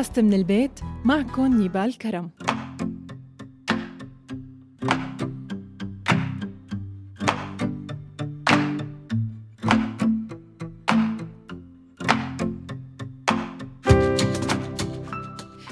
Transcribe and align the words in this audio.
بودكاست 0.00 0.20
من 0.20 0.34
البيت 0.34 0.80
معكم 1.04 1.46
نيبال 1.46 1.98
كرم 1.98 2.30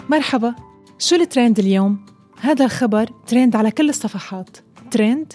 مرحبا 0.08 0.54
شو 0.98 1.16
الترند 1.16 1.58
اليوم؟ 1.58 2.06
هذا 2.40 2.64
الخبر 2.64 3.10
ترند 3.26 3.56
على 3.56 3.70
كل 3.70 3.88
الصفحات 3.88 4.56
ترند؟ 4.90 5.32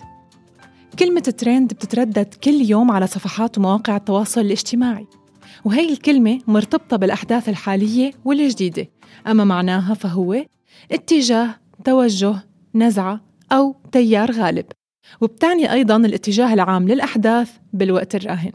كلمة 1.00 1.22
ترند 1.22 1.74
بتتردد 1.74 2.34
كل 2.34 2.62
يوم 2.62 2.92
على 2.92 3.08
صفحات 3.08 3.58
ومواقع 3.58 3.96
التواصل 3.96 4.42
الاجتماعي 4.42 5.08
وهي 5.66 5.90
الكلمة 5.90 6.40
مرتبطة 6.48 6.98
بالأحداث 6.98 7.50
الحالية 7.50 8.12
والجديدة. 8.26 8.88
أما 9.28 9.44
معناها 9.44 9.94
فهو 9.94 10.46
اتجاه 10.92 11.56
توجه 11.86 12.36
نزعة 12.76 13.22
أو 13.52 13.76
تيار 13.92 14.32
غالب. 14.32 14.66
وبتعني 15.22 15.74
أيضا 15.74 15.96
الاتجاه 15.96 16.54
العام 16.54 16.88
للأحداث 16.88 17.52
بالوقت 17.74 18.16
الراهن. 18.16 18.52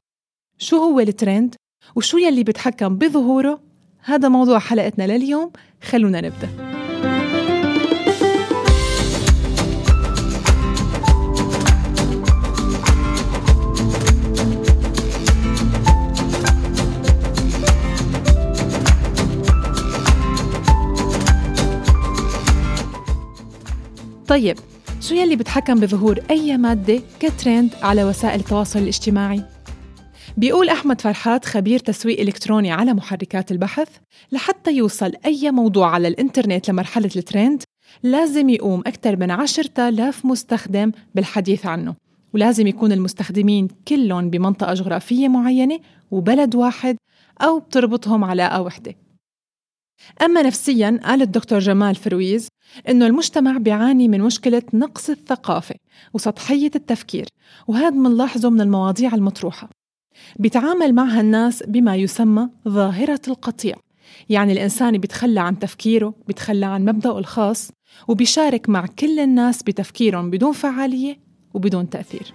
شو 0.59 0.77
هو 0.77 1.01
الترند؟ 1.01 1.55
وشو 1.97 2.19
يلي 2.19 2.45
بتحكم 2.45 2.97
بظهوره؟ 2.97 3.63
هذا 4.05 4.29
موضوع 4.29 4.59
حلقتنا 4.59 5.07
لليوم. 5.17 5.51
خلونا 5.83 6.21
نبدأ. 6.21 6.88
طيب 24.29 24.57
شو 25.01 25.15
يلي 25.15 25.37
بتحكم 25.37 25.81
بظهور 25.81 26.19
أي 26.31 26.57
مادة 26.57 27.03
كترند 27.21 27.75
على 27.83 28.05
وسائل 28.05 28.41
التواصل 28.41 28.79
الاجتماعي؟ 28.79 29.43
بيقول 30.37 30.69
أحمد 30.69 31.01
فرحات 31.01 31.45
خبير 31.45 31.79
تسويق 31.79 32.21
إلكتروني 32.21 32.73
على 32.73 32.95
محركات 32.95 33.53
البحث 33.53 33.89
لحتى 34.33 34.73
يوصل 34.73 35.13
أي 35.27 35.51
موضوع 35.51 35.91
على 35.91 36.09
الإنترنت 36.09 36.71
لمرحلة 36.71 37.11
الترند 37.17 37.63
لازم 38.03 38.49
يقوم 38.49 38.81
أكثر 38.81 39.17
من 39.17 39.31
عشرة 39.31 39.89
آلاف 39.89 40.27
مستخدم 40.27 40.93
بالحديث 41.15 41.67
عنه 41.67 41.95
ولازم 42.35 42.67
يكون 42.67 42.93
المستخدمين 42.93 43.69
كلهم 43.89 44.31
بمنطقة 44.31 44.75
جغرافية 44.75 45.29
معينة 45.29 45.79
وبلد 46.11 46.55
واحد 46.55 46.97
أو 47.41 47.59
بتربطهم 47.59 48.25
علاقة 48.25 48.63
وحدة 48.63 48.95
أما 50.23 50.43
نفسياً 50.43 51.01
قال 51.05 51.23
الدكتور 51.23 51.59
جمال 51.59 51.95
فرويز 51.95 52.49
إنه 52.89 53.07
المجتمع 53.07 53.57
بيعاني 53.57 54.09
من 54.09 54.21
مشكلة 54.21 54.63
نقص 54.75 55.11
الثقافة 55.11 55.75
وسطحية 56.15 56.71
التفكير 56.75 57.27
وهذا 57.69 57.91
منلاحظه 57.91 58.51
من 58.51 58.61
المواضيع 58.61 59.15
المطروحة. 59.15 59.71
بيتعامل 60.37 60.95
معها 60.95 61.21
الناس 61.21 61.63
بما 61.63 61.97
يسمى 61.97 62.49
ظاهرة 62.69 63.21
القطيع 63.29 63.77
يعني 64.29 64.53
الإنسان 64.53 64.99
بيتخلى 64.99 65.41
عن 65.41 65.59
تفكيره 65.59 66.15
بيتخلى 66.27 66.67
عن 66.67 66.85
مبدأه 66.85 67.19
الخاص 67.19 67.71
وبيشارك 68.09 68.69
مع 68.69 68.87
كل 68.87 69.19
الناس 69.19 69.63
بتفكيرهم 69.63 70.31
بدون 70.31 70.53
فعالية 70.53 71.19
وبدون 71.55 71.91
تأثير. 71.91 72.33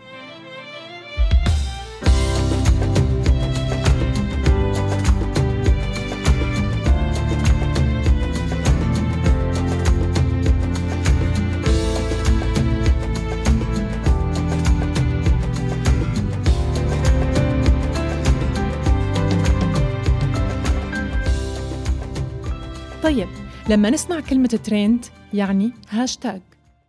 لما 23.69 23.89
نسمع 23.89 24.19
كلمة 24.19 24.47
ترند 24.47 25.05
يعني 25.33 25.71
هاشتاج 25.89 26.41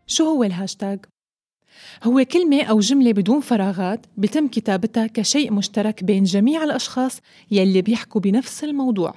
شو 0.07 0.25
هو 0.25 0.45
الهاشتاج؟ 0.45 0.99
هو 2.05 2.25
كلمة 2.33 2.63
أو 2.63 2.81
جملة 2.81 3.13
بدون 3.13 3.41
فراغات 3.41 4.07
بتم 4.17 4.49
كتابتها 4.49 5.07
كشيء 5.07 5.53
مشترك 5.53 6.05
بين 6.05 6.25
جميع 6.25 6.65
الأشخاص 6.65 7.21
يلي 7.51 7.83
بيحكوا 7.83 8.21
بنفس 8.21 8.65
الموضوع. 8.65 9.15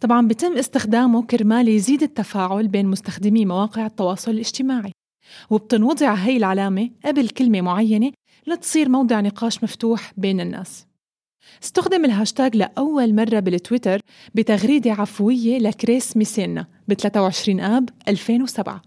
طبعا 0.00 0.28
بتم 0.28 0.56
استخدامه 0.56 1.22
كرمال 1.22 1.68
يزيد 1.68 2.02
التفاعل 2.02 2.68
بين 2.68 2.86
مستخدمي 2.86 3.44
مواقع 3.44 3.86
التواصل 3.86 4.30
الاجتماعي. 4.30 4.92
وبتنوضع 5.50 6.14
هي 6.14 6.36
العلامة 6.36 6.90
قبل 7.04 7.28
كلمة 7.28 7.60
معينة 7.60 8.12
لتصير 8.46 8.88
موضع 8.88 9.20
نقاش 9.20 9.64
مفتوح 9.64 10.12
بين 10.16 10.40
الناس. 10.40 10.86
استخدم 11.62 12.04
الهاشتاج 12.04 12.56
لأول 12.56 13.14
مرة 13.14 13.40
بالتويتر 13.40 14.00
بتغريدة 14.34 14.92
عفوية 14.92 15.58
لكريس 15.58 16.16
ميسينا. 16.16 16.73
ب 16.88 16.94
23 16.94 17.60
آب 17.60 17.88
2007 18.08 18.82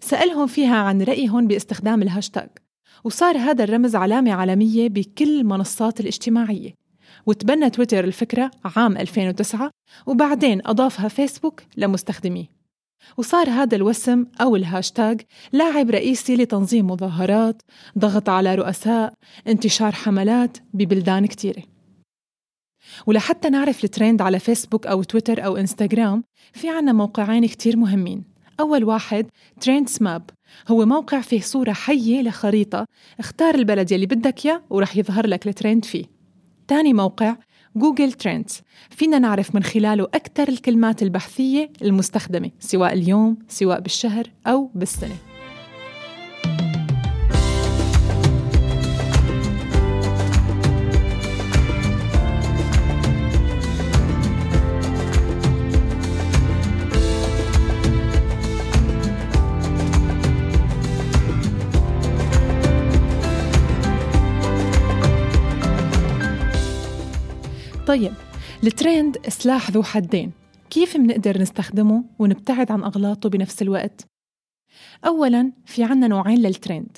سألهم 0.00 0.46
فيها 0.46 0.76
عن 0.76 1.02
رأيهم 1.02 1.46
باستخدام 1.46 2.02
الهاشتاج. 2.02 2.48
وصار 3.04 3.38
هذا 3.38 3.64
الرمز 3.64 3.96
علامة 3.96 4.32
عالمية 4.32 4.88
بكل 4.88 5.40
المنصات 5.40 6.00
الاجتماعية. 6.00 6.74
وتبنى 7.26 7.70
تويتر 7.70 8.04
الفكرة 8.04 8.50
عام 8.76 8.96
2009 8.96 9.70
وبعدين 10.06 10.60
أضافها 10.66 11.08
فيسبوك 11.08 11.62
لمستخدميه. 11.76 12.46
وصار 13.16 13.50
هذا 13.50 13.76
الوسم 13.76 14.26
أو 14.40 14.56
الهاشتاج 14.56 15.20
لاعب 15.52 15.90
رئيسي 15.90 16.36
لتنظيم 16.36 16.86
مظاهرات 16.86 17.62
ضغط 17.98 18.28
على 18.28 18.54
رؤساء 18.54 19.12
انتشار 19.48 19.92
حملات 19.92 20.58
ببلدان 20.74 21.26
كتيره 21.26 21.62
ولحتى 23.06 23.50
نعرف 23.50 23.84
الترند 23.84 24.22
على 24.22 24.38
فيسبوك 24.38 24.86
أو 24.86 25.02
تويتر 25.02 25.44
أو 25.44 25.56
إنستغرام 25.56 26.24
في 26.52 26.68
عنا 26.68 26.92
موقعين 26.92 27.46
كتير 27.46 27.76
مهمين. 27.76 28.24
أول 28.60 28.84
واحد 28.84 29.26
Trendsmap 29.60 30.30
هو 30.68 30.86
موقع 30.86 31.20
فيه 31.20 31.40
صورة 31.40 31.72
حية 31.72 32.22
لخريطة. 32.22 32.86
اختار 33.18 33.54
البلد 33.54 33.92
يلي 33.92 34.06
بدك 34.06 34.46
إياه 34.46 34.62
ورح 34.70 34.96
يظهر 34.96 35.26
لك 35.26 35.46
الترند 35.46 35.84
فيه. 35.84 36.04
تاني 36.68 36.92
موقع 36.92 37.36
Google 37.76 38.12
Trends 38.12 38.62
فينا 38.90 39.18
نعرف 39.18 39.54
من 39.54 39.62
خلاله 39.62 40.04
أكثر 40.04 40.48
الكلمات 40.48 41.02
البحثية 41.02 41.72
المستخدمة 41.82 42.50
سواء 42.60 42.92
اليوم 42.92 43.38
سواء 43.48 43.80
بالشهر 43.80 44.30
أو 44.46 44.70
بالسنة. 44.74 45.29
الترند 68.64 69.28
سلاح 69.28 69.70
ذو 69.70 69.82
حدين. 69.82 70.32
كيف 70.70 70.96
منقدر 70.96 71.40
نستخدمه 71.40 72.04
ونبتعد 72.18 72.72
عن 72.72 72.84
أغلاطه 72.84 73.28
بنفس 73.28 73.62
الوقت؟ 73.62 74.06
أولاً 75.06 75.52
في 75.66 75.84
عنا 75.84 76.08
نوعين 76.08 76.38
للترند. 76.38 76.96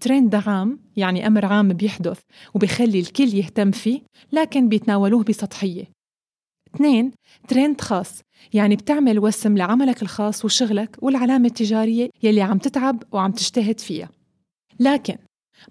ترند 0.00 0.34
عام 0.34 0.78
يعني 0.96 1.26
أمر 1.26 1.44
عام 1.44 1.68
بيحدث 1.68 2.20
وبيخلي 2.54 3.00
الكل 3.00 3.34
يهتم 3.34 3.70
فيه 3.70 4.00
لكن 4.32 4.68
بيتناولوه 4.68 5.24
بسطحية. 5.24 5.84
اثنين 6.74 7.12
ترند 7.48 7.80
خاص 7.80 8.20
يعني 8.52 8.76
بتعمل 8.76 9.18
وسم 9.18 9.56
لعملك 9.56 10.02
الخاص 10.02 10.44
وشغلك 10.44 10.96
والعلامة 11.02 11.46
التجارية 11.46 12.10
يلي 12.22 12.42
عم 12.42 12.58
تتعب 12.58 13.02
وعم 13.12 13.32
تجتهد 13.32 13.80
فيها. 13.80 14.08
لكن 14.80 15.16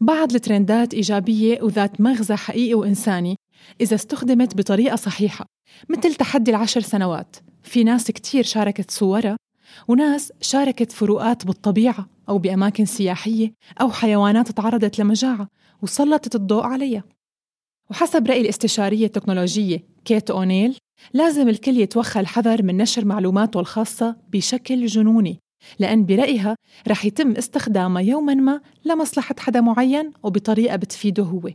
بعض 0.02 0.34
الترندات 0.34 0.94
إيجابية 0.94 1.62
وذات 1.62 2.02
مغزى 2.02 2.36
حقيقي 2.36 2.74
وإنساني 2.74 3.36
إذا 3.82 3.96
استخدمت 3.96 4.58
بطريقة 4.58 4.96
صحيحة 4.96 5.46
مثل 5.90 6.16
تحدي 6.16 6.52
العشر 6.52 6.82
سنوات. 6.82 7.36
في 7.64 7.84
ناس 7.84 8.12
كتير 8.12 8.44
شاركت 8.44 8.92
صورها 8.92 9.38
وناس 9.88 10.34
شاركت 10.42 10.92
فروقات 10.92 11.46
بالطبيعة 11.46 12.10
أو 12.30 12.38
بأماكن 12.38 12.86
سياحية 12.86 13.54
أو 13.82 13.92
حيوانات 13.92 14.52
تعرضت 14.52 15.00
لمجاعة 15.00 15.48
وسلطت 15.82 16.36
الضوء 16.36 16.64
عليها. 16.64 17.04
وحسب 17.92 18.28
رأي 18.28 18.42
الاستشارية 18.42 19.06
التكنولوجية 19.06 19.84
كيت 20.06 20.32
أونيل 20.32 20.78
لازم 21.14 21.50
الكل 21.50 21.78
يتوخى 21.78 22.20
الحذر 22.20 22.64
من 22.64 22.78
نشر 22.78 23.06
معلوماته 23.06 23.60
الخاصة 23.60 24.16
بشكل 24.34 24.86
جنوني 24.86 25.40
لأن 25.80 26.06
برأيها 26.06 26.56
رح 26.88 27.06
يتم 27.06 27.32
استخدامها 27.32 28.02
يوما 28.02 28.34
ما 28.34 28.62
لمصلحة 28.86 29.36
حدا 29.40 29.62
معين 29.62 30.12
وبطريقة 30.24 30.76
بتفيده 30.76 31.24
هو. 31.24 31.50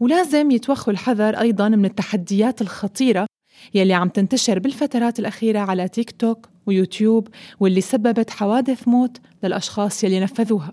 ولازم 0.00 0.50
يتوخوا 0.50 0.92
الحذر 0.92 1.40
أيضا 1.40 1.68
من 1.68 1.84
التحديات 1.84 2.62
الخطيرة 2.62 3.26
يلي 3.74 3.94
عم 3.94 4.08
تنتشر 4.08 4.58
بالفترات 4.58 5.18
الأخيرة 5.18 5.58
على 5.58 5.88
تيك 5.88 6.10
توك 6.10 6.48
ويوتيوب 6.66 7.28
واللي 7.60 7.80
سببت 7.80 8.30
حوادث 8.30 8.88
موت 8.88 9.16
للأشخاص 9.42 10.04
يلي 10.04 10.20
نفذوها. 10.20 10.72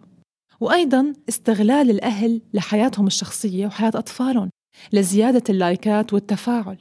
وأيضا 0.59 1.13
استغلال 1.29 1.89
الأهل 1.89 2.41
لحياتهم 2.53 3.07
الشخصية 3.07 3.67
وحياة 3.67 3.91
أطفالهم 3.95 4.49
لزيادة 4.93 5.43
اللايكات 5.49 6.13
والتفاعل. 6.13 6.77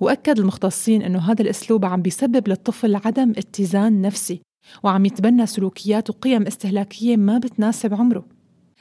وأكد 0.00 0.38
المختصين 0.38 1.02
أنه 1.02 1.18
هذا 1.18 1.42
الأسلوب 1.42 1.84
عم 1.84 2.02
بيسبب 2.02 2.48
للطفل 2.48 2.96
عدم 2.96 3.30
اتزان 3.30 4.02
نفسي 4.02 4.40
وعم 4.82 5.04
يتبنى 5.04 5.46
سلوكيات 5.46 6.10
وقيم 6.10 6.46
استهلاكية 6.46 7.16
ما 7.16 7.38
بتناسب 7.38 7.94
عمره. 7.94 8.37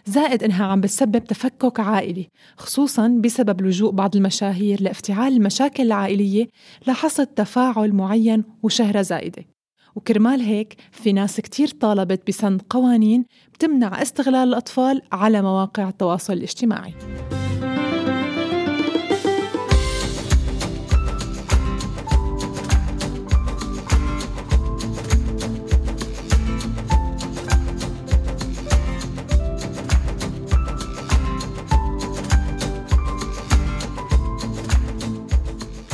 زائد 0.07 0.44
إنها 0.44 0.65
عم 0.65 0.81
بتسبب 0.81 1.24
تفكك 1.24 1.80
عائلي 1.80 2.27
خصوصا 2.57 3.07
بسبب 3.07 3.62
لجوء 3.62 3.92
بعض 3.92 4.15
المشاهير 4.15 4.81
لافتعال 4.81 5.33
المشاكل 5.33 5.83
العائلية 5.83 6.48
لحصد 6.88 7.27
تفاعل 7.27 7.94
معين 7.94 8.44
وشهرة 8.63 9.01
زائدة 9.01 9.45
وكرمال 9.95 10.42
هيك 10.42 10.75
في 10.92 11.13
ناس 11.13 11.42
كتير 11.42 11.68
طالبت 11.68 12.27
بسن 12.27 12.57
قوانين 12.57 13.25
بتمنع 13.54 14.01
استغلال 14.01 14.48
الأطفال 14.48 15.01
على 15.12 15.42
مواقع 15.42 15.89
التواصل 15.89 16.33
الاجتماعي. 16.33 16.94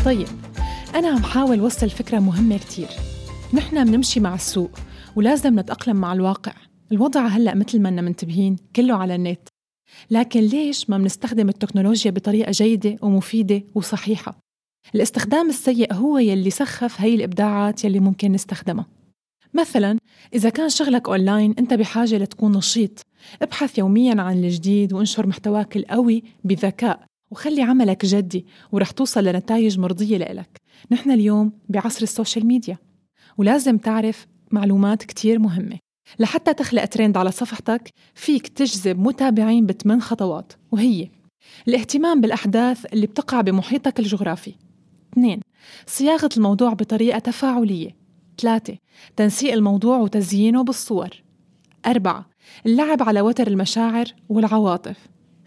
طيب 0.06 0.28
أنا 0.96 1.08
عم 1.08 1.24
حاول 1.24 1.62
وصل 1.62 1.90
فكرة 1.90 2.20
مهمة 2.20 2.58
كتير. 2.58 2.88
نحن 3.54 3.86
بنمشي 3.86 4.20
مع 4.20 4.36
السوق 4.36 4.72
ولازم 5.16 5.60
نتأقلم 5.60 5.96
مع 5.96 6.14
الواقع. 6.14 6.54
الوضع 6.92 7.28
هلأ 7.28 7.56
مثل 7.56 7.80
ما 7.82 7.90
منتبهين 7.90 8.56
كله 8.76 8.96
على 8.96 9.16
النت. 9.16 9.48
لكن 10.12 10.40
ليش 10.40 10.90
ما 10.90 10.98
بنستخدم 10.98 11.50
التكنولوجيا 11.50 12.12
بطريقة 12.12 12.52
جيدة 12.52 12.96
ومفيدة 13.02 13.64
وصحيحة؟ 13.76 14.40
الاستخدام 14.96 15.50
السيء 15.50 15.94
هو 15.94 16.18
يلي 16.18 16.50
سخف 16.50 17.02
هي 17.02 17.16
الإبداعات 17.16 17.86
يلي 17.86 18.00
ممكن 18.00 18.32
نستخدمها. 18.32 18.86
مثلا 19.54 19.98
إذا 20.34 20.50
كان 20.50 20.70
شغلك 20.70 21.10
أونلاين 21.10 21.56
أنت 21.60 21.74
بحاجة 21.74 22.18
لتكون 22.18 22.58
نشيط. 22.58 23.02
ابحث 23.42 23.78
يوميا 23.78 24.22
عن 24.22 24.44
الجديد 24.44 24.94
وانشر 24.94 25.28
محتواك 25.28 25.78
القوي 25.78 26.24
بذكاء. 26.44 27.06
وخلي 27.34 27.62
عملك 27.62 28.06
جدي 28.06 28.46
ورح 28.72 28.92
توصل 28.92 29.24
لنتائج 29.24 29.80
مرضية 29.80 30.18
لإلك. 30.18 30.62
نحن 30.92 31.12
اليوم 31.12 31.52
بعصر 31.70 32.02
ال 32.02 32.08
social 32.08 32.46
media. 32.46 32.78
ولازم 33.38 33.78
تعرف 33.78 34.28
معلومات 34.52 35.04
كتير 35.04 35.40
مهمة. 35.40 35.80
لحتى 36.20 36.54
تخلق 36.54 36.86
ترند 36.86 37.18
على 37.18 37.32
صفحتك 37.32 37.90
فيك 38.16 38.48
تجذب 38.48 39.00
متابعين 39.00 39.66
بثمان 39.66 40.02
خطوات. 40.02 40.54
وهي 40.72 41.10
الاهتمام 41.68 42.22
بالأحداث 42.22 42.86
اللي 42.94 43.08
بتقع 43.08 43.42
بمحيطك 43.42 44.00
الجغرافي. 44.00 44.56
اثنين 45.14 45.40
صياغة 45.88 46.30
الموضوع 46.38 46.74
بطريقة 46.74 47.20
تفاعلية. 47.20 47.96
ثلاثة 48.42 48.78
تنسيق 49.16 49.54
الموضوع 49.54 49.98
وتزيينه 49.98 50.64
بالصور. 50.64 51.10
أربعة 51.86 52.30
اللعب 52.66 53.04
على 53.04 53.22
وتر 53.22 53.48
المشاعر 53.48 54.06
والعواطف. 54.30 54.98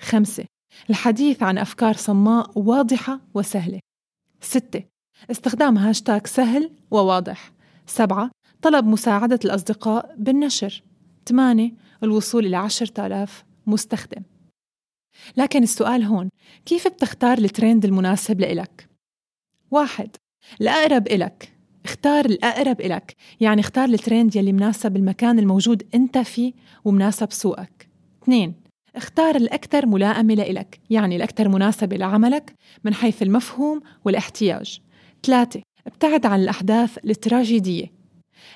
خمسة 0.00 0.44
الحديث 0.90 1.42
عن 1.42 1.58
أفكار 1.58 1.94
صماء 1.96 2.58
واضحة 2.58 3.20
وسهلة. 3.34 3.80
ستة 4.40 4.84
استخدام 5.30 5.78
هاشتاج 5.78 6.26
سهل 6.26 6.70
وواضح. 6.90 7.52
سبعة 7.86 8.30
طلب 8.62 8.86
مساعدة 8.86 9.38
الأصدقاء 9.44 10.14
بالنشر. 10.18 10.82
ثمانية 11.28 11.72
الوصول 12.02 12.46
إلى 12.46 12.56
عشرة 12.56 13.06
آلاف 13.06 13.44
مستخدم. 13.66 14.22
لكن 15.36 15.62
السؤال 15.62 16.02
هون 16.02 16.28
كيف 16.64 16.88
بتختار 16.88 17.38
الترند 17.38 17.84
المناسب 17.84 18.40
لإلك؟ 18.40 18.88
واحد 19.70 20.16
الأقرب 20.60 21.06
إلك. 21.06 21.52
اختار 21.84 22.24
الأقرب 22.24 22.80
إلك 22.80 23.14
يعني 23.40 23.60
اختار 23.60 23.88
الترند 23.88 24.36
يلي 24.36 24.52
مناسب 24.52 24.96
المكان 24.96 25.38
الموجود 25.38 25.82
أنت 25.94 26.18
فيه 26.18 26.52
ومناسب 26.84 27.32
سوقك. 27.32 27.88
اثنين 28.22 28.65
اختار 28.96 29.36
الأكثر 29.36 29.86
ملائمة 29.86 30.34
لإلك 30.34 30.80
يعني 30.90 31.16
الأكثر 31.16 31.48
مناسبة 31.48 31.96
لعملك 31.96 32.54
من 32.84 32.94
حيث 32.94 33.22
المفهوم 33.22 33.80
والاحتياج. 34.04 34.80
ثلاثة 35.22 35.62
ابتعد 35.86 36.26
عن 36.26 36.40
الأحداث 36.40 36.98
التراجيدية. 37.04 37.92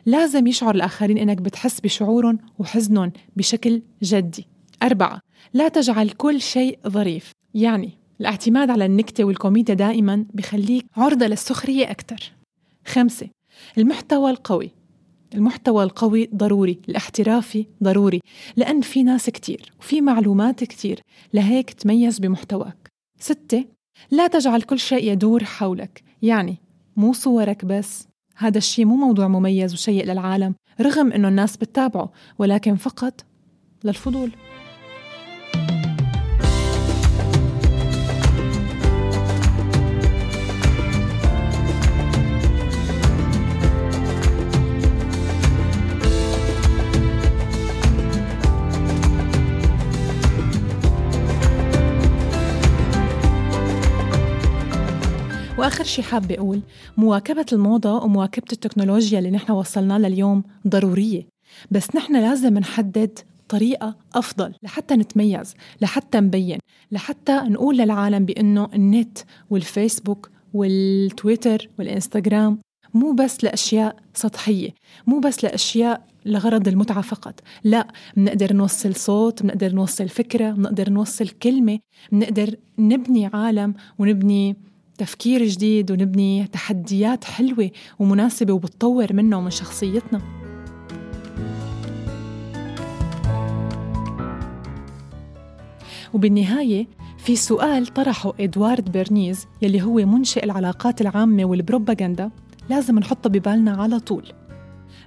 لازم 0.06 0.46
يشعر 0.46 0.74
الآخرين 0.74 1.18
إنك 1.18 1.36
بتحس 1.36 1.80
بشعورهم 1.80 2.38
وحزنهم 2.58 3.12
بشكل 3.36 3.82
جدي. 4.02 4.46
أربعة 4.82 5.20
لا 5.54 5.68
تجعل 5.68 6.10
كل 6.10 6.40
شيء 6.40 6.78
ظريف. 6.88 7.32
يعني 7.54 7.98
الاعتماد 8.20 8.70
على 8.70 8.86
النكتة 8.86 9.24
والكوميديا 9.24 9.74
دائما 9.74 10.26
بخليك 10.34 10.86
عرضة 10.96 11.26
للسخرية 11.26 11.90
أكثر. 11.90 12.32
خمسة 12.86 13.28
المحتوى 13.78 14.30
القوي. 14.30 14.70
المحتوى 15.34 15.84
القوي 15.84 16.30
ضروري 16.34 16.80
الاحترافي 16.88 17.66
ضروري. 17.82 18.20
لأن 18.56 18.80
في 18.80 19.02
ناس 19.02 19.30
كتير 19.30 19.72
وفي 19.80 20.00
معلومات 20.00 20.64
كتير 20.64 21.00
لهيك 21.34 21.70
تميز 21.70 22.18
بمحتواك. 22.18 22.88
ستة 23.18 23.64
لا 24.10 24.26
تجعل 24.26 24.62
كل 24.62 24.78
شيء 24.78 25.12
يدور 25.12 25.44
حولك. 25.44 26.02
يعني 26.22 26.56
مو 26.96 27.12
صورك 27.12 27.64
بس. 27.64 28.08
هذا 28.36 28.58
الشيء 28.58 28.84
مو 28.84 28.96
موضوع 28.96 29.28
مميز 29.28 29.74
وشيء 29.74 30.04
للعالم 30.04 30.54
رغم 30.80 31.12
إنه 31.12 31.28
الناس 31.28 31.56
بتتابعه 31.56 32.12
ولكن 32.38 32.76
فقط 32.76 33.24
للفضول. 33.84 34.30
وآخر 55.80 55.90
شي 55.92 56.02
حابة 56.02 56.34
أقول 56.34 56.60
مواكبة 56.96 57.46
الموضة 57.52 58.04
ومواكبة 58.04 58.46
التكنولوجيا 58.52 59.18
اللي 59.18 59.30
نحن 59.30 59.52
وصلنا 59.52 59.98
لها 59.98 60.08
اليوم 60.08 60.42
ضرورية. 60.68 61.26
بس 61.70 61.96
نحن 61.96 62.16
لازم 62.16 62.58
نحدد 62.58 63.18
طريقة 63.48 63.96
أفضل 64.14 64.54
لحتى 64.62 64.94
نتميز 64.96 65.54
لحتى 65.80 66.20
نبين 66.20 66.58
لحتى 66.92 67.32
نقول 67.32 67.78
للعالم 67.78 68.24
بأنه 68.24 68.68
النت 68.74 69.18
والفيسبوك 69.50 70.30
والتويتر 70.54 71.68
والإنستغرام 71.78 72.58
مو 72.94 73.12
بس 73.12 73.44
لأشياء 73.44 73.96
سطحية 74.14 74.70
مو 75.06 75.20
بس 75.20 75.44
لأشياء 75.44 76.06
لغرض 76.26 76.68
المتعة 76.68 77.00
فقط. 77.02 77.40
لا 77.64 77.86
بنقدر 78.16 78.52
نوصل 78.52 78.94
صوت 78.94 79.42
بنقدر 79.42 79.72
نوصل 79.72 80.08
فكرة 80.08 80.50
بنقدر 80.50 80.90
نوصل 80.90 81.28
كلمة 81.28 81.78
بنقدر 82.12 82.54
نبني 82.78 83.26
عالم 83.26 83.74
ونبني 83.98 84.56
تفكير 85.00 85.44
جديد 85.44 85.90
ونبني 85.90 86.46
تحديات 86.46 87.24
حلوة 87.24 87.70
ومناسبة 87.98 88.52
وبتطور 88.52 89.12
منا 89.12 89.36
ومن 89.36 89.50
شخصيتنا 89.50 90.20
وبالنهاية 96.14 96.86
في 97.18 97.36
سؤال 97.36 97.86
طرحه 97.86 98.32
إدوارد 98.40 98.92
بيرنيز 98.92 99.46
يلي 99.62 99.82
هو 99.82 99.94
منشئ 99.94 100.44
العلاقات 100.44 101.00
العامة 101.00 101.44
والبروباغندا 101.44 102.30
لازم 102.70 102.98
نحطه 102.98 103.30
ببالنا 103.30 103.82
على 103.82 104.00
طول 104.00 104.32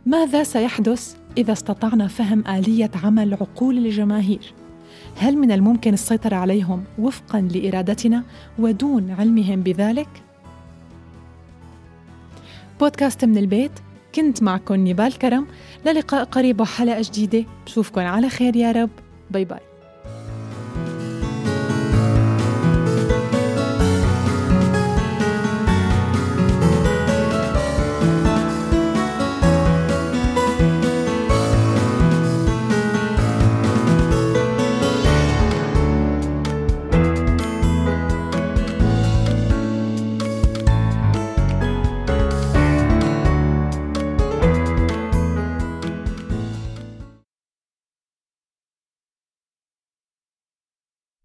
ماذا 0.06 0.44
سيحدث 0.44 1.16
إذا 1.38 1.54
استطعنا 1.54 2.08
فهم 2.08 2.48
آلية 2.48 2.92
عمل 3.04 3.34
عقول 3.34 3.78
الجماهير؟ 3.78 4.54
هل 5.17 5.38
من 5.38 5.51
الممكن 5.51 5.93
السيطرة 5.93 6.36
عليهم 6.36 6.84
وفقا 7.00 7.41
لإرادتنا 7.41 8.24
ودون 8.60 9.12
علمهم 9.12 9.62
بذلك؟ 9.62 10.10
بودكاست 12.79 13.25
من 13.25 13.38
البيت 13.38 13.72
كنت 14.15 14.43
معكم 14.43 14.88
نبال 14.88 15.17
كرم. 15.17 15.48
للقاء 15.86 16.24
قريب 16.24 16.62
وحلقة 16.62 17.01
جديدة. 17.01 17.46
بشوفكن 17.65 18.01
على 18.01 18.29
خير 18.29 18.55
يا 18.55 18.72
رب. 18.72 18.89
باي 19.32 19.46
باي. 19.46 19.73